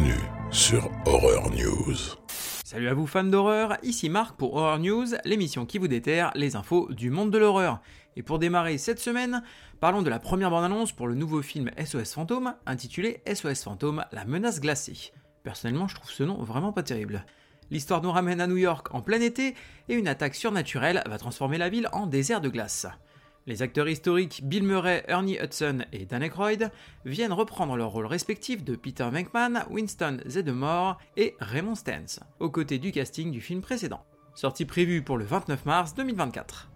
Bienvenue 0.00 0.22
sur 0.50 0.90
Horror 1.04 1.50
News. 1.50 1.94
Salut 2.64 2.88
à 2.88 2.94
vous 2.94 3.06
fans 3.06 3.24
d'horreur, 3.24 3.76
ici 3.82 4.08
Marc 4.08 4.36
pour 4.36 4.54
Horror 4.54 4.78
News, 4.78 5.08
l'émission 5.26 5.66
qui 5.66 5.76
vous 5.76 5.88
déterre 5.88 6.30
les 6.34 6.56
infos 6.56 6.88
du 6.90 7.10
monde 7.10 7.30
de 7.30 7.36
l'horreur. 7.36 7.80
Et 8.16 8.22
pour 8.22 8.38
démarrer 8.38 8.78
cette 8.78 8.98
semaine, 8.98 9.42
parlons 9.78 10.00
de 10.00 10.08
la 10.08 10.18
première 10.18 10.50
bande-annonce 10.50 10.92
pour 10.92 11.06
le 11.06 11.14
nouveau 11.14 11.42
film 11.42 11.70
SOS 11.84 12.14
Fantôme, 12.14 12.54
intitulé 12.64 13.22
SOS 13.30 13.62
Fantôme, 13.62 14.04
la 14.12 14.24
menace 14.24 14.60
glacée. 14.60 15.12
Personnellement, 15.42 15.88
je 15.88 15.96
trouve 15.96 16.10
ce 16.10 16.22
nom 16.22 16.42
vraiment 16.42 16.72
pas 16.72 16.82
terrible. 16.82 17.26
L'histoire 17.70 18.00
nous 18.00 18.12
ramène 18.12 18.40
à 18.40 18.46
New 18.46 18.56
York 18.56 18.94
en 18.94 19.02
plein 19.02 19.20
été, 19.20 19.54
et 19.88 19.94
une 19.94 20.08
attaque 20.08 20.34
surnaturelle 20.34 21.02
va 21.06 21.18
transformer 21.18 21.58
la 21.58 21.68
ville 21.68 21.90
en 21.92 22.06
désert 22.06 22.40
de 22.40 22.48
glace. 22.48 22.86
Les 23.46 23.62
acteurs 23.62 23.88
historiques 23.88 24.42
Bill 24.44 24.64
Murray, 24.64 25.02
Ernie 25.08 25.38
Hudson 25.40 25.84
et 25.92 26.04
Dan 26.04 26.22
Aykroyd 26.22 26.70
viennent 27.06 27.32
reprendre 27.32 27.76
leurs 27.76 27.90
rôles 27.90 28.06
respectifs 28.06 28.62
de 28.64 28.76
Peter 28.76 29.08
Venkman, 29.10 29.64
Winston 29.70 30.18
Zeddemore 30.26 30.98
et 31.16 31.36
Raymond 31.40 31.74
Stantz, 31.74 32.20
aux 32.38 32.50
côtés 32.50 32.78
du 32.78 32.92
casting 32.92 33.30
du 33.30 33.40
film 33.40 33.62
précédent. 33.62 34.04
Sortie 34.34 34.66
prévue 34.66 35.02
pour 35.02 35.16
le 35.16 35.24
29 35.24 35.64
mars 35.64 35.94
2024. 35.94 36.70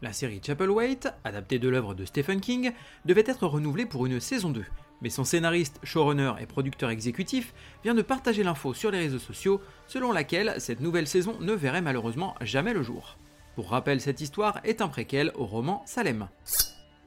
La 0.00 0.12
série 0.12 0.40
Chapelwaite, 0.44 1.08
adaptée 1.24 1.58
de 1.58 1.68
l'œuvre 1.68 1.94
de 1.94 2.04
Stephen 2.06 2.40
King, 2.40 2.72
devait 3.04 3.24
être 3.26 3.46
renouvelée 3.46 3.86
pour 3.86 4.06
une 4.06 4.18
saison 4.18 4.50
2, 4.50 4.64
mais 5.02 5.10
son 5.10 5.24
scénariste, 5.24 5.78
showrunner 5.82 6.32
et 6.40 6.46
producteur 6.46 6.90
exécutif 6.90 7.52
vient 7.84 7.94
de 7.94 8.02
partager 8.02 8.42
l'info 8.42 8.72
sur 8.72 8.90
les 8.90 8.98
réseaux 8.98 9.18
sociaux 9.18 9.60
selon 9.86 10.10
laquelle 10.10 10.54
cette 10.58 10.80
nouvelle 10.80 11.06
saison 11.06 11.36
ne 11.40 11.52
verrait 11.52 11.82
malheureusement 11.82 12.34
jamais 12.40 12.72
le 12.72 12.82
jour. 12.82 13.18
Pour 13.54 13.68
rappel, 13.68 14.00
cette 14.00 14.22
histoire 14.22 14.60
est 14.64 14.80
un 14.80 14.88
préquel 14.88 15.30
au 15.34 15.44
roman 15.44 15.82
Salem. 15.84 16.28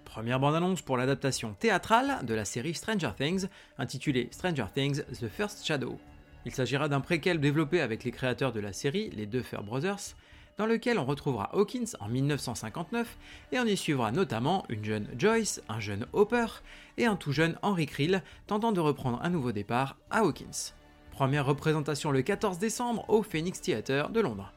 Première 0.04 0.40
bande-annonce 0.40 0.84
pour 0.84 0.96
l'adaptation 0.96 1.56
théâtrale 1.60 2.24
de 2.24 2.36
la 2.36 2.46
série 2.46 2.76
Stranger 2.76 3.10
Things, 3.18 3.48
intitulée 3.80 4.30
Stranger 4.32 4.68
Things 4.72 5.02
The 5.20 5.28
First 5.28 5.66
Shadow. 5.66 5.98
Il 6.46 6.54
s'agira 6.54 6.88
d'un 6.88 7.02
préquel 7.02 7.40
développé 7.40 7.82
avec 7.82 8.04
les 8.04 8.12
créateurs 8.12 8.54
de 8.54 8.60
la 8.60 8.74
série, 8.74 9.10
les 9.10 9.26
Duffer 9.26 9.58
Brothers, 9.66 10.16
dans 10.60 10.68
lequel 10.68 11.00
on 11.00 11.06
retrouvera 11.06 11.50
Hawkins 11.54 11.98
en 12.00 12.10
1959 12.10 13.18
et 13.52 13.60
on 13.60 13.66
y 13.66 13.76
suivra 13.76 14.12
notamment 14.12 14.66
une 14.70 14.86
jeune 14.86 15.08
Joyce, 15.18 15.64
un 15.68 15.80
jeune 15.80 16.06
Hopper 16.14 16.46
et 16.98 17.08
un 17.08 17.16
tout 17.16 17.32
jeune 17.32 17.58
Henry 17.64 17.88
Krill 17.88 18.22
tentant 18.46 18.72
de 18.72 18.80
reprendre 18.80 19.20
un 19.24 19.30
nouveau 19.32 19.52
départ 19.52 19.98
à 20.12 20.20
Hawkins. 20.20 20.74
Première 21.12 21.48
représentation 21.48 22.12
le 22.12 22.22
14 22.22 22.60
décembre 22.60 23.04
au 23.10 23.24
Phoenix 23.24 23.60
Theatre 23.60 24.12
de 24.12 24.20
Londres. 24.20 24.54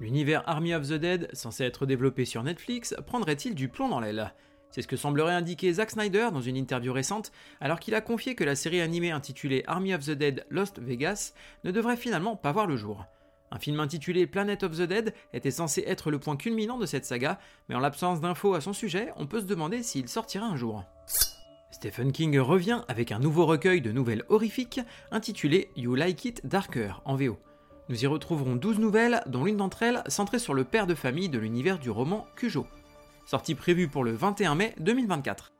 L'univers 0.00 0.44
Army 0.46 0.74
of 0.74 0.86
the 0.86 0.94
Dead, 0.94 1.28
censé 1.32 1.64
être 1.64 1.84
développé 1.84 2.24
sur 2.24 2.44
Netflix, 2.44 2.94
prendrait-il 3.04 3.56
du 3.56 3.68
plomb 3.68 3.88
dans 3.88 3.98
l'aile? 3.98 4.32
C'est 4.70 4.82
ce 4.82 4.86
que 4.86 4.96
semblerait 4.96 5.34
indiquer 5.34 5.72
Zack 5.72 5.90
Snyder 5.90 6.28
dans 6.32 6.40
une 6.40 6.56
interview 6.56 6.92
récente, 6.92 7.32
alors 7.60 7.80
qu'il 7.80 7.96
a 7.96 8.00
confié 8.00 8.36
que 8.36 8.44
la 8.44 8.54
série 8.54 8.80
animée 8.80 9.10
intitulée 9.10 9.64
Army 9.66 9.94
of 9.94 10.04
the 10.04 10.10
Dead 10.10 10.46
Lost 10.50 10.78
Vegas 10.78 11.32
ne 11.64 11.72
devrait 11.72 11.96
finalement 11.96 12.36
pas 12.36 12.52
voir 12.52 12.66
le 12.66 12.76
jour. 12.76 13.06
Un 13.50 13.58
film 13.58 13.80
intitulé 13.80 14.28
Planet 14.28 14.62
of 14.62 14.76
the 14.76 14.82
Dead 14.82 15.14
était 15.32 15.50
censé 15.50 15.82
être 15.86 16.12
le 16.12 16.20
point 16.20 16.36
culminant 16.36 16.78
de 16.78 16.86
cette 16.86 17.06
saga, 17.06 17.40
mais 17.68 17.74
en 17.74 17.80
l'absence 17.80 18.20
d'infos 18.20 18.54
à 18.54 18.60
son 18.60 18.72
sujet, 18.72 19.10
on 19.16 19.26
peut 19.26 19.40
se 19.40 19.46
demander 19.46 19.82
s'il 19.82 20.08
sortira 20.08 20.46
un 20.46 20.56
jour. 20.56 20.84
Stephen 21.72 22.12
King 22.12 22.38
revient 22.38 22.82
avec 22.88 23.10
un 23.10 23.18
nouveau 23.18 23.46
recueil 23.46 23.80
de 23.80 23.90
nouvelles 23.90 24.24
horrifiques 24.28 24.80
intitulé 25.10 25.70
You 25.76 25.94
Like 25.94 26.24
It 26.24 26.46
Darker 26.46 26.92
en 27.04 27.16
VO. 27.16 27.38
Nous 27.88 28.04
y 28.04 28.06
retrouverons 28.06 28.54
12 28.54 28.80
nouvelles, 28.80 29.22
dont 29.26 29.44
l'une 29.44 29.56
d'entre 29.56 29.82
elles 29.82 30.02
centrée 30.08 30.38
sur 30.38 30.52
le 30.52 30.64
père 30.64 30.86
de 30.86 30.94
famille 30.94 31.30
de 31.30 31.38
l'univers 31.38 31.78
du 31.78 31.88
roman 31.88 32.26
Cujo. 32.36 32.66
Sortie 33.24 33.54
prévue 33.54 33.88
pour 33.88 34.04
le 34.04 34.12
21 34.12 34.54
mai 34.56 34.74
2024. 34.78 35.54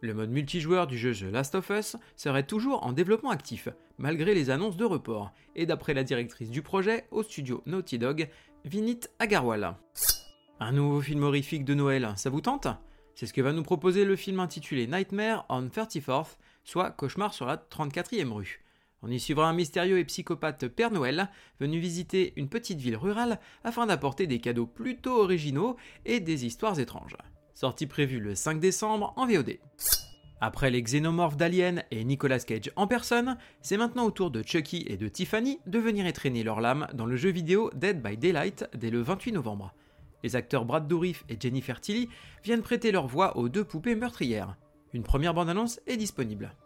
Le 0.00 0.14
mode 0.14 0.30
multijoueur 0.30 0.86
du 0.86 0.96
jeu 0.96 1.12
The 1.12 1.32
Last 1.32 1.56
of 1.56 1.68
Us 1.70 1.96
serait 2.14 2.46
toujours 2.46 2.86
en 2.86 2.92
développement 2.92 3.30
actif, 3.30 3.68
malgré 3.98 4.32
les 4.32 4.50
annonces 4.50 4.76
de 4.76 4.84
report, 4.84 5.32
et 5.56 5.66
d'après 5.66 5.92
la 5.92 6.04
directrice 6.04 6.50
du 6.50 6.62
projet 6.62 7.08
au 7.10 7.24
studio 7.24 7.64
Naughty 7.66 7.98
Dog, 7.98 8.28
Vinit 8.64 9.00
Agarwal. 9.18 9.74
Un 10.60 10.70
nouveau 10.70 11.00
film 11.00 11.24
horrifique 11.24 11.64
de 11.64 11.74
Noël, 11.74 12.12
ça 12.14 12.30
vous 12.30 12.42
tente? 12.42 12.68
C'est 13.16 13.26
ce 13.26 13.32
que 13.32 13.40
va 13.40 13.52
nous 13.52 13.64
proposer 13.64 14.04
le 14.04 14.14
film 14.14 14.38
intitulé 14.38 14.86
Nightmare 14.86 15.44
on 15.48 15.66
34th, 15.66 16.36
soit 16.62 16.92
Cauchemar 16.92 17.34
sur 17.34 17.46
la 17.46 17.56
34e 17.56 18.30
rue. 18.30 18.65
On 19.08 19.12
y 19.12 19.20
suivra 19.20 19.48
un 19.48 19.52
mystérieux 19.52 20.00
et 20.00 20.04
psychopathe 20.04 20.66
Père 20.66 20.90
Noël 20.90 21.28
venu 21.60 21.78
visiter 21.78 22.32
une 22.34 22.48
petite 22.48 22.80
ville 22.80 22.96
rurale 22.96 23.38
afin 23.62 23.86
d'apporter 23.86 24.26
des 24.26 24.40
cadeaux 24.40 24.66
plutôt 24.66 25.22
originaux 25.22 25.76
et 26.06 26.18
des 26.18 26.44
histoires 26.44 26.80
étranges. 26.80 27.16
Sortie 27.54 27.86
prévue 27.86 28.18
le 28.18 28.34
5 28.34 28.58
décembre 28.58 29.12
en 29.14 29.28
VOD. 29.28 29.58
Après 30.40 30.72
les 30.72 30.82
xénomorphes 30.82 31.36
d'Alien 31.36 31.84
et 31.92 32.02
Nicolas 32.02 32.40
Cage 32.40 32.72
en 32.74 32.88
personne, 32.88 33.38
c'est 33.62 33.76
maintenant 33.76 34.06
au 34.06 34.10
tour 34.10 34.32
de 34.32 34.42
Chucky 34.42 34.84
et 34.88 34.96
de 34.96 35.06
Tiffany 35.06 35.60
de 35.68 35.78
venir 35.78 36.04
étreiner 36.04 36.42
leur 36.42 36.60
lame 36.60 36.88
dans 36.92 37.06
le 37.06 37.14
jeu 37.14 37.30
vidéo 37.30 37.70
Dead 37.76 38.02
by 38.02 38.16
Daylight 38.16 38.68
dès 38.74 38.90
le 38.90 39.02
28 39.02 39.30
novembre. 39.30 39.72
Les 40.24 40.34
acteurs 40.34 40.64
Brad 40.64 40.88
Dourif 40.88 41.24
et 41.28 41.36
Jennifer 41.38 41.80
Tilly 41.80 42.08
viennent 42.42 42.62
prêter 42.62 42.90
leur 42.90 43.06
voix 43.06 43.36
aux 43.36 43.48
deux 43.48 43.62
poupées 43.62 43.94
meurtrières. 43.94 44.56
Une 44.92 45.04
première 45.04 45.32
bande-annonce 45.32 45.78
est 45.86 45.96
disponible. 45.96 46.56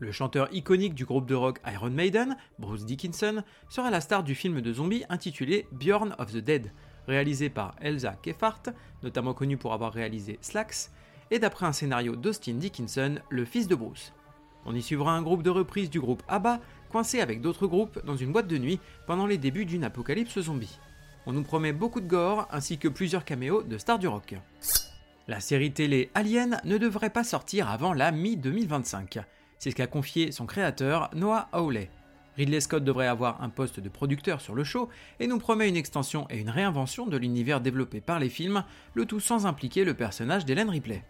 Le 0.00 0.12
chanteur 0.12 0.48
iconique 0.50 0.94
du 0.94 1.04
groupe 1.04 1.26
de 1.26 1.34
rock 1.34 1.60
Iron 1.70 1.90
Maiden, 1.90 2.38
Bruce 2.58 2.86
Dickinson, 2.86 3.44
sera 3.68 3.90
la 3.90 4.00
star 4.00 4.24
du 4.24 4.34
film 4.34 4.62
de 4.62 4.72
zombies 4.72 5.04
intitulé 5.10 5.66
Bjorn 5.72 6.16
of 6.18 6.32
the 6.32 6.38
Dead, 6.38 6.72
réalisé 7.06 7.50
par 7.50 7.76
Elsa 7.82 8.16
Kefart, 8.22 8.62
notamment 9.02 9.34
connu 9.34 9.58
pour 9.58 9.74
avoir 9.74 9.92
réalisé 9.92 10.38
Slacks, 10.40 10.88
et 11.30 11.38
d'après 11.38 11.66
un 11.66 11.72
scénario 11.72 12.16
d'Austin 12.16 12.54
Dickinson, 12.54 13.16
le 13.28 13.44
fils 13.44 13.68
de 13.68 13.74
Bruce. 13.74 14.14
On 14.64 14.74
y 14.74 14.80
suivra 14.80 15.12
un 15.12 15.20
groupe 15.20 15.42
de 15.42 15.50
reprise 15.50 15.90
du 15.90 16.00
groupe 16.00 16.22
ABBA, 16.28 16.60
coincé 16.90 17.20
avec 17.20 17.42
d'autres 17.42 17.66
groupes 17.66 18.02
dans 18.06 18.16
une 18.16 18.32
boîte 18.32 18.48
de 18.48 18.56
nuit 18.56 18.80
pendant 19.06 19.26
les 19.26 19.36
débuts 19.36 19.66
d'une 19.66 19.84
apocalypse 19.84 20.40
zombie. 20.40 20.78
On 21.26 21.34
nous 21.34 21.42
promet 21.42 21.74
beaucoup 21.74 22.00
de 22.00 22.08
gore 22.08 22.48
ainsi 22.50 22.78
que 22.78 22.88
plusieurs 22.88 23.26
caméos 23.26 23.62
de 23.62 23.76
stars 23.76 23.98
du 23.98 24.08
rock. 24.08 24.34
La 25.28 25.40
série 25.40 25.72
télé 25.72 26.10
Alien 26.14 26.58
ne 26.64 26.78
devrait 26.78 27.10
pas 27.10 27.22
sortir 27.22 27.68
avant 27.68 27.92
la 27.92 28.12
mi-2025. 28.12 29.24
C'est 29.60 29.70
ce 29.70 29.76
qu'a 29.76 29.86
confié 29.86 30.32
son 30.32 30.46
créateur, 30.46 31.10
Noah 31.14 31.50
Hawley. 31.52 31.90
Ridley 32.38 32.60
Scott 32.60 32.82
devrait 32.82 33.08
avoir 33.08 33.42
un 33.42 33.50
poste 33.50 33.78
de 33.78 33.90
producteur 33.90 34.40
sur 34.40 34.54
le 34.54 34.64
show 34.64 34.88
et 35.18 35.26
nous 35.26 35.36
promet 35.36 35.68
une 35.68 35.76
extension 35.76 36.26
et 36.30 36.38
une 36.38 36.48
réinvention 36.48 37.06
de 37.06 37.18
l'univers 37.18 37.60
développé 37.60 38.00
par 38.00 38.18
les 38.18 38.30
films, 38.30 38.64
le 38.94 39.04
tout 39.04 39.20
sans 39.20 39.44
impliquer 39.44 39.84
le 39.84 39.92
personnage 39.92 40.46
d'Hélène 40.46 40.70
Ripley. 40.70 41.04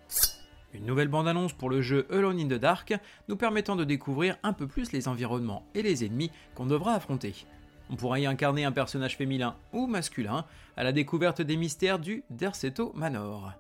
Une 0.75 0.85
nouvelle 0.85 1.07
bande-annonce 1.07 1.53
pour 1.53 1.71
le 1.71 1.81
jeu 1.81 2.09
Alone 2.11 2.41
in 2.41 2.49
the 2.49 2.61
Dark, 2.61 2.93
nous 3.29 3.37
permettant 3.37 3.77
de 3.77 3.85
découvrir 3.85 4.37
un 4.43 4.53
peu 4.53 4.67
plus 4.67 4.91
les 4.91 5.07
environnements 5.07 5.65
et 5.77 5.83
les 5.83 6.05
ennemis 6.05 6.33
qu'on 6.57 6.67
devra 6.67 6.95
affronter. 6.95 7.47
On 7.89 7.95
pourra 7.95 8.19
y 8.19 8.27
incarner 8.27 8.65
un 8.65 8.73
personnage 8.73 9.17
féminin 9.17 9.55
ou 9.73 9.87
masculin 9.87 10.45
à 10.77 10.83
la 10.83 10.91
découverte 10.91 11.41
des 11.41 11.57
mystères 11.57 12.01
du 12.01 12.25
Derceto 12.31 12.91
Manor. 12.97 13.53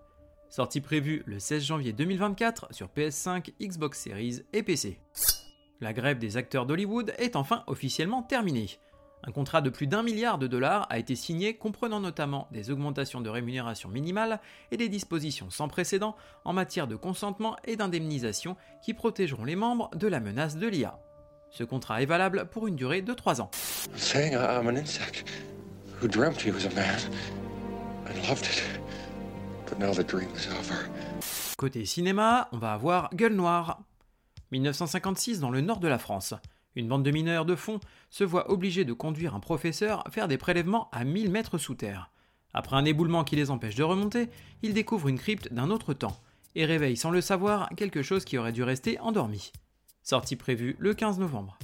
Sortie 0.50 0.80
prévue 0.80 1.22
le 1.26 1.38
16 1.38 1.62
janvier 1.62 1.92
2024 1.92 2.74
sur 2.74 2.88
PS5, 2.88 3.52
Xbox 3.62 4.00
Series 4.00 4.42
et 4.52 4.64
PC. 4.64 4.98
La 5.80 5.92
grève 5.92 6.18
des 6.18 6.36
acteurs 6.36 6.66
d'Hollywood 6.66 7.14
est 7.18 7.36
enfin 7.36 7.62
officiellement 7.68 8.24
terminée. 8.24 8.68
Un 9.22 9.30
contrat 9.30 9.60
de 9.60 9.70
plus 9.70 9.86
d'un 9.86 10.02
milliard 10.02 10.38
de 10.38 10.48
dollars 10.48 10.88
a 10.90 10.98
été 10.98 11.14
signé 11.14 11.54
comprenant 11.54 12.00
notamment 12.00 12.48
des 12.50 12.72
augmentations 12.72 13.20
de 13.20 13.30
rémunération 13.30 13.88
minimale 13.88 14.40
et 14.72 14.76
des 14.76 14.88
dispositions 14.88 15.50
sans 15.50 15.68
précédent 15.68 16.16
en 16.44 16.52
matière 16.52 16.88
de 16.88 16.96
consentement 16.96 17.56
et 17.64 17.76
d'indemnisation 17.76 18.56
qui 18.82 18.92
protégeront 18.92 19.44
les 19.44 19.56
membres 19.56 19.90
de 19.94 20.08
la 20.08 20.18
menace 20.18 20.56
de 20.56 20.66
l'IA. 20.66 20.98
Ce 21.50 21.62
contrat 21.62 22.02
est 22.02 22.06
valable 22.06 22.48
pour 22.50 22.66
une 22.66 22.76
durée 22.76 23.02
de 23.02 23.12
3 23.12 23.40
ans. 23.40 23.52
Côté 31.56 31.86
cinéma, 31.86 32.48
on 32.52 32.58
va 32.58 32.74
avoir 32.74 33.08
Gueule 33.14 33.34
Noire. 33.34 33.80
1956 34.52 35.40
dans 35.40 35.50
le 35.50 35.62
nord 35.62 35.80
de 35.80 35.88
la 35.88 35.98
France. 35.98 36.34
Une 36.76 36.86
bande 36.86 37.02
de 37.02 37.10
mineurs 37.10 37.46
de 37.46 37.54
fond 37.54 37.80
se 38.10 38.22
voit 38.22 38.50
obligée 38.50 38.84
de 38.84 38.92
conduire 38.92 39.34
un 39.34 39.40
professeur 39.40 40.04
faire 40.10 40.28
des 40.28 40.36
prélèvements 40.36 40.90
à 40.92 41.04
1000 41.04 41.30
mètres 41.30 41.56
sous 41.56 41.74
terre. 41.74 42.10
Après 42.52 42.76
un 42.76 42.84
éboulement 42.84 43.24
qui 43.24 43.36
les 43.36 43.50
empêche 43.50 43.74
de 43.74 43.82
remonter, 43.82 44.28
ils 44.62 44.74
découvrent 44.74 45.08
une 45.08 45.18
crypte 45.18 45.50
d'un 45.50 45.70
autre 45.70 45.94
temps 45.94 46.20
et 46.54 46.66
réveillent 46.66 46.98
sans 46.98 47.10
le 47.10 47.22
savoir 47.22 47.70
quelque 47.74 48.02
chose 48.02 48.26
qui 48.26 48.36
aurait 48.36 48.52
dû 48.52 48.62
rester 48.62 49.00
endormi. 49.00 49.50
Sortie 50.02 50.36
prévue 50.36 50.76
le 50.78 50.92
15 50.92 51.18
novembre. 51.18 51.58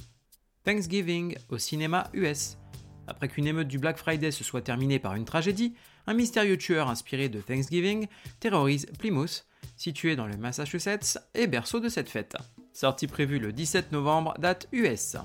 Thanksgiving 0.63 1.37
au 1.49 1.59
cinéma 1.59 2.09
US. 2.13 2.57
Après 3.05 3.27
qu'une 3.27 3.45
émeute 3.45 3.67
du 3.67 3.77
Black 3.77 3.97
Friday 3.97 4.31
se 4.31 4.43
soit 4.43 4.61
terminée 4.61 4.99
par 4.99 5.13
une 5.13 5.25
tragédie, 5.25 5.75
un 6.07 6.13
mystérieux 6.13 6.57
tueur 6.57 6.89
inspiré 6.89 7.29
de 7.29 7.41
Thanksgiving 7.41 8.07
terrorise 8.39 8.87
Plymouth, 8.97 9.45
situé 9.75 10.15
dans 10.15 10.25
le 10.25 10.37
Massachusetts 10.37 11.19
et 11.35 11.47
berceau 11.47 11.79
de 11.79 11.89
cette 11.89 12.09
fête. 12.09 12.35
Sortie 12.73 13.07
prévue 13.07 13.39
le 13.39 13.53
17 13.53 13.91
novembre, 13.91 14.33
date 14.39 14.67
US. 14.71 15.17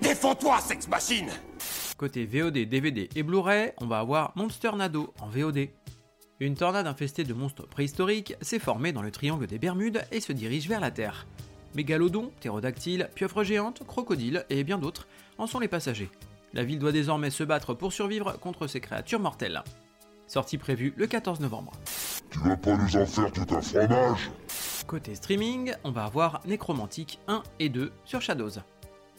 Défends-toi, 0.00 0.60
sex 0.60 0.88
machine 0.88 1.30
Côté 1.96 2.24
VOD, 2.24 2.58
DVD 2.68 3.08
et 3.14 3.22
Blu-ray, 3.22 3.72
on 3.78 3.86
va 3.86 3.98
avoir 3.98 4.32
Monster 4.36 4.70
Nado 4.76 5.12
en 5.20 5.28
VOD. 5.28 5.68
Une 6.40 6.54
tornade 6.54 6.86
infestée 6.86 7.24
de 7.24 7.34
monstres 7.34 7.66
préhistoriques 7.66 8.34
s'est 8.40 8.58
formée 8.58 8.92
dans 8.92 9.02
le 9.02 9.10
triangle 9.10 9.46
des 9.46 9.58
Bermudes 9.58 10.02
et 10.10 10.20
se 10.20 10.32
dirige 10.32 10.68
vers 10.68 10.80
la 10.80 10.90
Terre. 10.90 11.26
Mégalodon, 11.74 12.32
ptérodactyle, 12.40 13.10
pieuvre 13.14 13.44
géante, 13.44 13.86
crocodile 13.86 14.44
et 14.48 14.64
bien 14.64 14.78
d'autres 14.78 15.06
en 15.38 15.46
sont 15.46 15.60
les 15.60 15.68
passagers. 15.68 16.10
La 16.52 16.64
ville 16.64 16.78
doit 16.78 16.92
désormais 16.92 17.30
se 17.30 17.44
battre 17.44 17.74
pour 17.74 17.92
survivre 17.92 18.38
contre 18.40 18.66
ces 18.66 18.80
créatures 18.80 19.20
mortelles. 19.20 19.62
Sortie 20.30 20.58
prévue 20.58 20.94
le 20.96 21.08
14 21.08 21.40
novembre. 21.40 21.72
Tu 22.30 22.38
vas 22.38 22.56
pas 22.56 22.76
nous 22.76 22.96
en 22.96 23.04
faire 23.04 23.32
tout 23.32 23.52
un 23.52 23.60
fromage? 23.60 24.30
Côté 24.86 25.16
streaming, 25.16 25.72
on 25.82 25.90
va 25.90 26.04
avoir 26.04 26.40
Necromantic 26.46 27.18
1 27.26 27.42
et 27.58 27.68
2 27.68 27.90
sur 28.04 28.22
Shadows. 28.22 28.60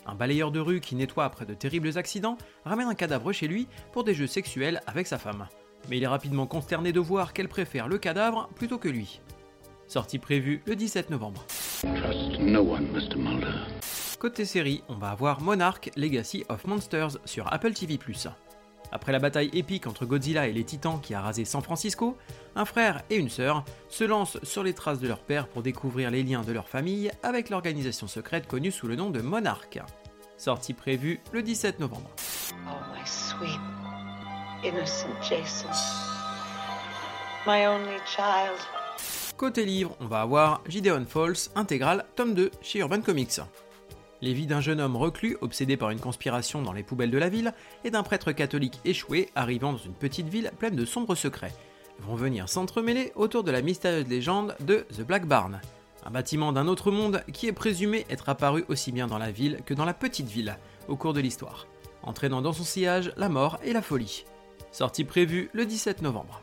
Un 0.06 0.16
balayeur 0.16 0.52
de 0.52 0.62
rue 0.62 0.80
qui 0.80 0.96
nettoie 0.96 1.26
après 1.26 1.46
de 1.46 1.54
terribles 1.54 1.98
accidents 1.98 2.38
ramène 2.64 2.88
un 2.88 2.96
cadavre 2.96 3.34
chez 3.34 3.50
lui 3.50 3.68
pour 3.92 4.06
des 4.06 4.14
jeux 4.14 4.26
sexuels 4.26 4.82
avec 4.88 5.06
sa 5.06 5.18
femme. 5.18 5.50
Mais 5.90 5.98
il 5.98 6.04
est 6.04 6.08
rapidement 6.08 6.48
consterné 6.48 6.94
de 6.94 7.02
voir 7.02 7.34
qu'elle 7.34 7.50
préfère 7.50 7.90
le 7.90 7.98
cadavre 7.98 8.48
plutôt 8.56 8.78
que 8.78 8.88
lui. 8.88 9.20
Sortie 9.88 10.18
prévue 10.18 10.62
le 10.66 10.78
17 10.78 11.10
novembre. 11.10 11.44
Trust 11.82 12.40
no 12.40 12.62
one, 12.62 12.88
Mr. 12.94 13.18
Mulder. 13.18 13.58
Côté 14.18 14.46
série, 14.46 14.82
on 14.88 14.96
va 14.96 15.10
avoir 15.10 15.42
Monarch 15.42 15.90
Legacy 15.98 16.46
of 16.48 16.64
Monsters 16.64 17.18
sur 17.26 17.52
Apple 17.52 17.74
TV+. 17.74 18.00
Après 18.92 19.12
la 19.12 19.20
bataille 19.20 19.50
épique 19.54 19.88
entre 19.88 20.06
Godzilla 20.06 20.48
et 20.48 20.54
les 20.54 20.64
Titans 20.64 21.00
qui 21.02 21.14
a 21.14 21.22
rasé 21.22 21.46
San 21.46 21.62
Francisco, 21.62 22.18
un 22.56 22.66
frère 22.66 23.04
et 23.10 23.16
une 23.16 23.30
sœur 23.30 23.64
se 23.90 24.04
lancent 24.04 24.38
sur 24.44 24.64
les 24.64 24.74
traces 24.74 25.00
de 25.00 25.08
leur 25.08 25.20
père 25.20 25.48
pour 25.48 25.62
découvrir 25.62 26.12
les 26.12 26.24
liens 26.24 26.42
de 26.42 26.52
leur 26.52 26.68
famille 26.68 27.12
avec 27.24 27.50
l'organisation 27.50 28.08
secrète 28.08 28.48
connue 28.48 28.72
sous 28.72 28.88
le 28.88 28.96
nom 28.96 29.10
de 29.10 29.22
Monarch. 29.22 29.80
Sortie 30.38 30.74
prévue 30.74 31.20
le 31.32 31.42
17 31.44 31.80
novembre. 31.80 32.10
Oh, 32.68 32.72
my 32.94 33.06
sweet, 33.06 33.60
innocent 34.64 35.08
Jason. 35.22 35.70
My 37.48 37.66
only 37.66 37.98
child. 38.06 38.60
Côté 39.38 39.66
livre, 39.66 39.96
on 40.00 40.06
va 40.06 40.22
avoir 40.22 40.62
Gideon 40.68 41.06
Falls 41.08 41.50
intégral 41.56 42.06
tome 42.16 42.36
2 42.36 42.52
chez 42.62 42.80
Urban 42.80 43.02
Comics. 43.02 43.40
Les 44.24 44.34
vies 44.34 44.46
d'un 44.46 44.62
jeune 44.62 44.80
homme 44.80 44.96
reclus, 44.96 45.36
obsédé 45.42 45.78
par 45.78 45.90
une 45.90 46.00
conspiration 46.00 46.62
dans 46.62 46.74
les 46.74 46.84
poubelles 46.84 47.10
de 47.10 47.18
la 47.18 47.30
ville, 47.30 47.54
et 47.84 47.90
d'un 47.90 48.04
prêtre 48.04 48.32
catholique 48.32 48.80
échoué 48.86 49.30
arrivant 49.34 49.72
dans 49.72 49.80
une 49.80 49.96
petite 49.96 50.28
ville 50.28 50.52
pleine 50.60 50.76
de 50.76 50.86
sombres 50.86 51.16
secrets, 51.16 51.56
vont 52.00 52.16
venir 52.16 52.48
s'entremêler 52.48 53.12
autour 53.16 53.44
de 53.44 53.50
la 53.50 53.64
mystérieuse 53.64 54.08
légende 54.08 54.56
de 54.60 54.86
The 54.96 55.02
Black 55.02 55.26
Barn, 55.26 55.60
un 56.06 56.12
bâtiment 56.12 56.54
d'un 56.54 56.68
autre 56.68 56.92
monde 56.92 57.24
qui 57.34 57.48
est 57.48 57.52
présumé 57.52 58.06
être 58.12 58.30
apparu 58.30 58.64
aussi 58.68 58.92
bien 58.92 59.08
dans 59.08 59.18
la 59.18 59.32
ville 59.32 59.60
que 59.66 59.74
dans 59.74 59.86
la 59.86 59.94
petite 59.94 60.28
ville 60.28 60.56
au 60.88 60.96
cours 60.96 61.14
de 61.14 61.20
l'histoire, 61.20 61.66
entraînant 62.04 62.44
dans 62.44 62.54
son 62.54 62.64
sillage 62.64 63.12
la 63.18 63.30
mort 63.30 63.60
et 63.64 63.74
la 63.74 63.82
folie. 63.82 64.26
Sortie 64.72 65.04
prévue 65.04 65.50
le 65.54 65.66
17 65.66 66.04
novembre. 66.04 66.42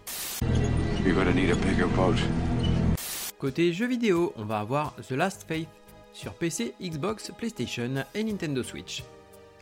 Côté 3.38 3.72
jeux 3.72 3.86
vidéo, 3.86 4.32
on 4.36 4.44
va 4.44 4.58
avoir 4.58 4.96
The 4.96 5.12
Last 5.12 5.44
Faith 5.46 5.68
sur 6.18 6.34
PC, 6.34 6.74
Xbox, 6.82 7.30
PlayStation 7.38 8.04
et 8.12 8.24
Nintendo 8.24 8.64
Switch. 8.64 9.04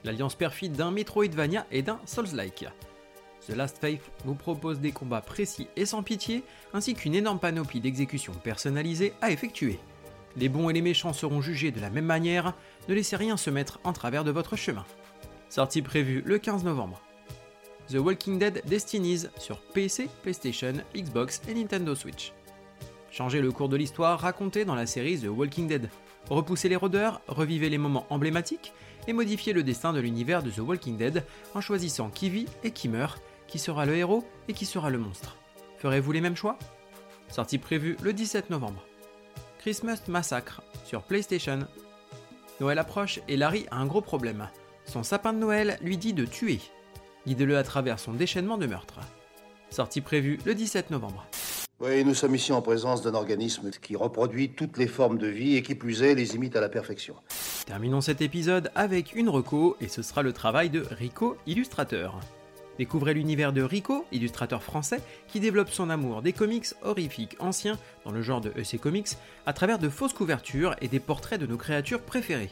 L'alliance 0.05 0.35
perfide 0.35 0.73
d'un 0.73 0.91
Metroidvania 0.91 1.67
et 1.71 1.83
d'un 1.83 2.01
Souls-like. 2.07 2.65
The 3.47 3.55
Last 3.55 3.77
Faith 3.79 4.01
vous 4.25 4.35
propose 4.35 4.81
des 4.81 4.91
combats 4.91 5.21
précis 5.21 5.69
et 5.77 5.85
sans 5.85 6.03
pitié, 6.03 6.45
ainsi 6.73 6.95
qu'une 6.95 7.15
énorme 7.15 7.41
panoplie 7.41 7.81
d'exécutions 7.81 8.33
personnalisées 8.33 9.13
à 9.21 9.31
effectuer. 9.31 9.79
Les 10.39 10.49
bons 10.49 10.71
et 10.71 10.73
les 10.73 10.81
méchants 10.81 11.13
seront 11.13 11.43
jugés 11.43 11.73
de 11.73 11.81
la 11.81 11.91
même 11.91 12.07
manière, 12.07 12.55
ne 12.89 12.95
laissez 12.95 13.17
rien 13.17 13.37
se 13.37 13.51
mettre 13.51 13.79
en 13.85 13.93
travers 13.93 14.25
de 14.25 14.31
votre 14.31 14.57
chemin. 14.57 14.87
Sortie 15.51 15.83
prévue 15.83 16.23
le 16.25 16.39
15 16.39 16.65
novembre. 16.65 17.03
The 17.91 17.97
Walking 17.97 18.39
Dead 18.39 18.63
Destinies 18.65 19.27
sur 19.37 19.61
PC, 19.61 20.09
PlayStation, 20.23 20.73
Xbox 20.97 21.43
et 21.49 21.55
Nintendo 21.55 21.95
Switch. 21.95 22.33
Changez 23.11 23.43
le 23.43 23.53
cours 23.53 23.69
de 23.69 23.77
l'histoire 23.77 24.19
racontée 24.19 24.65
dans 24.65 24.75
la 24.75 24.87
série 24.87 25.19
The 25.19 25.29
Walking 25.29 25.69
Dead. 25.69 25.91
Repoussez 26.29 26.69
les 26.69 26.77
rôdeurs, 26.77 27.21
revivez 27.29 27.69
les 27.69 27.79
moments 27.79 28.07
emblématiques 28.11 28.73
et 29.07 29.13
modifiez 29.13 29.53
le 29.53 29.63
destin 29.63 29.93
de 29.93 30.01
l'univers 30.01 30.43
de 30.43 30.51
The 30.51 30.59
Walking 30.59 30.97
Dead 30.97 31.25
en 31.55 31.61
choisissant 31.61 32.11
qui 32.11 32.31
vit 32.31 32.47
et 32.65 32.73
qui 32.73 32.89
meurt, 32.89 33.23
qui 33.47 33.59
sera 33.59 33.87
le 33.87 33.97
héros 33.97 34.25
et 34.49 34.53
qui 34.53 34.67
sera 34.67 34.91
le 34.91 34.99
monstre. 34.99 35.37
Ferez-vous 35.79 36.13
les 36.13 36.21
mêmes 36.21 36.37
choix? 36.37 36.59
Sortie 37.29 37.59
prévue 37.59 37.97
le 38.03 38.13
17 38.13 38.51
novembre. 38.51 38.85
Christmas 39.59 40.01
Massacre 40.09 40.63
sur 40.85 41.03
PlayStation. 41.03 41.61
Noël 42.61 42.79
approche 42.79 43.21
et 43.29 43.37
Larry 43.37 43.67
a 43.71 43.77
un 43.77 43.87
gros 43.87 44.01
problème. 44.01 44.49
Son 44.85 45.03
sapin 45.03 45.33
de 45.33 45.39
Noël 45.39 45.79
lui 45.81 45.97
dit 45.97 46.13
de 46.13 46.25
tuer. 46.25 46.61
Guidez-le 47.27 47.59
à 47.59 47.63
travers 47.63 47.99
son 47.99 48.13
déchaînement 48.13 48.59
de 48.59 48.67
meurtre. 48.67 49.01
Sortie 49.71 50.01
prévue 50.01 50.39
le 50.45 50.55
17 50.55 50.91
novembre. 50.91 51.27
Oui, 51.79 52.03
nous 52.07 52.15
sommes 52.15 52.35
ici 52.35 52.53
en 52.53 52.63
présence 52.63 53.03
d'un 53.03 53.13
organisme 53.13 53.69
qui 53.71 53.97
reproduit 53.97 54.49
toutes 54.49 54.79
les 54.79 54.87
formes 54.87 55.19
de 55.19 55.27
vie 55.27 55.57
et 55.57 55.63
qui 55.63 55.75
plus 55.75 56.03
est 56.03 56.15
les 56.15 56.35
imite 56.35 56.57
à 56.57 56.63
la 56.63 56.71
perfection. 56.71 57.17
Terminons 57.67 58.01
cet 58.01 58.23
épisode 58.23 58.71
avec 58.75 59.15
une 59.15 59.29
reco 59.29 59.77
et 59.83 59.89
ce 59.89 60.01
sera 60.01 60.23
le 60.23 60.33
travail 60.33 60.71
de 60.71 60.83
Rico, 60.91 61.37
illustrateur. 61.47 62.19
Découvrez 62.79 63.13
l'univers 63.13 63.53
de 63.53 63.61
Rico, 63.61 64.07
illustrateur 64.11 64.63
français, 64.63 65.03
qui 65.29 65.39
développe 65.39 65.69
son 65.69 65.91
amour 65.91 66.23
des 66.23 66.33
comics 66.33 66.69
horrifiques 66.81 67.37
anciens 67.41 67.79
dans 68.07 68.11
le 68.11 68.23
genre 68.23 68.41
de 68.41 68.53
EC 68.57 68.81
Comics 68.81 69.11
à 69.45 69.53
travers 69.53 69.79
de 69.79 69.91
fausses 69.91 70.15
couvertures 70.15 70.77
et 70.81 70.89
des 70.89 71.01
portraits 71.01 71.41
de 71.41 71.47
nos 71.47 71.59
créatures 71.59 72.01
préférées. 72.01 72.51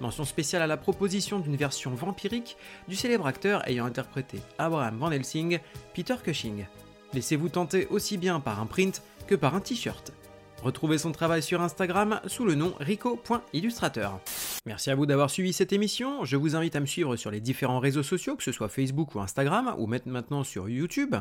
Mention 0.00 0.24
spéciale 0.24 0.62
à 0.62 0.66
la 0.66 0.76
proposition 0.76 1.38
d'une 1.38 1.54
version 1.54 1.94
vampirique 1.94 2.56
du 2.88 2.96
célèbre 2.96 3.28
acteur 3.28 3.68
ayant 3.68 3.84
interprété 3.84 4.40
Abraham 4.58 4.98
Van 4.98 5.12
Helsing, 5.12 5.60
Peter 5.94 6.16
Cushing. 6.24 6.66
Laissez-vous 7.14 7.48
tenter 7.48 7.86
aussi 7.90 8.18
bien 8.18 8.40
par 8.40 8.60
un 8.60 8.66
print 8.66 9.02
que 9.28 9.36
par 9.36 9.54
un 9.54 9.60
t-shirt. 9.60 10.12
Retrouvez 10.62 10.98
son 10.98 11.12
travail 11.12 11.42
sur 11.42 11.62
Instagram 11.62 12.20
sous 12.26 12.44
le 12.44 12.54
nom 12.54 12.74
rico.illustrateur. 12.80 14.18
Merci 14.66 14.90
à 14.90 14.94
vous 14.94 15.06
d'avoir 15.06 15.30
suivi 15.30 15.52
cette 15.52 15.72
émission. 15.72 16.24
Je 16.24 16.36
vous 16.36 16.56
invite 16.56 16.74
à 16.74 16.80
me 16.80 16.86
suivre 16.86 17.16
sur 17.16 17.30
les 17.30 17.40
différents 17.40 17.78
réseaux 17.78 18.02
sociaux, 18.02 18.34
que 18.34 18.42
ce 18.42 18.50
soit 18.50 18.68
Facebook 18.68 19.14
ou 19.14 19.20
Instagram, 19.20 19.74
ou 19.78 19.86
maintenant 20.06 20.42
sur 20.42 20.68
YouTube. 20.68 21.14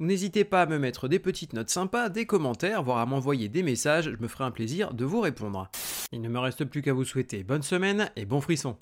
N'hésitez 0.00 0.44
pas 0.44 0.62
à 0.62 0.66
me 0.66 0.78
mettre 0.78 1.06
des 1.06 1.20
petites 1.20 1.52
notes 1.52 1.70
sympas, 1.70 2.08
des 2.08 2.26
commentaires, 2.26 2.82
voire 2.82 2.98
à 2.98 3.06
m'envoyer 3.06 3.48
des 3.48 3.62
messages, 3.62 4.10
je 4.10 4.22
me 4.22 4.28
ferai 4.28 4.44
un 4.44 4.50
plaisir 4.50 4.92
de 4.94 5.04
vous 5.04 5.20
répondre. 5.20 5.70
Il 6.10 6.20
ne 6.20 6.28
me 6.28 6.40
reste 6.40 6.64
plus 6.64 6.82
qu'à 6.82 6.92
vous 6.92 7.04
souhaiter 7.04 7.44
bonne 7.44 7.62
semaine 7.62 8.10
et 8.16 8.24
bon 8.24 8.40
frisson. 8.40 8.76